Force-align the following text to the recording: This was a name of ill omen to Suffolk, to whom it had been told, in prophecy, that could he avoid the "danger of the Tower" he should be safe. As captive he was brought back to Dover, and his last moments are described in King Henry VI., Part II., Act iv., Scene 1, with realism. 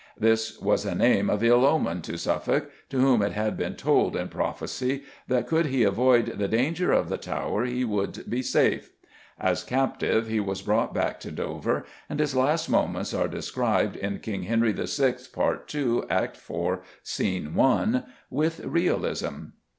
This 0.17 0.59
was 0.59 0.83
a 0.83 0.95
name 0.95 1.29
of 1.29 1.43
ill 1.43 1.63
omen 1.63 2.01
to 2.01 2.17
Suffolk, 2.17 2.71
to 2.89 2.97
whom 2.99 3.21
it 3.21 3.33
had 3.33 3.55
been 3.55 3.75
told, 3.75 4.15
in 4.15 4.29
prophecy, 4.29 5.03
that 5.27 5.45
could 5.45 5.67
he 5.67 5.83
avoid 5.83 6.39
the 6.39 6.47
"danger 6.47 6.91
of 6.91 7.07
the 7.07 7.19
Tower" 7.19 7.65
he 7.65 7.81
should 7.83 8.27
be 8.27 8.41
safe. 8.41 8.89
As 9.39 9.63
captive 9.63 10.27
he 10.27 10.39
was 10.39 10.63
brought 10.63 10.91
back 10.91 11.19
to 11.19 11.31
Dover, 11.31 11.85
and 12.09 12.19
his 12.19 12.35
last 12.35 12.67
moments 12.67 13.13
are 13.13 13.27
described 13.27 13.95
in 13.95 14.17
King 14.21 14.41
Henry 14.45 14.71
VI., 14.73 15.17
Part 15.33 15.75
II., 15.75 16.01
Act 16.09 16.35
iv., 16.49 16.79
Scene 17.03 17.53
1, 17.53 18.03
with 18.31 18.61
realism. 18.61 19.43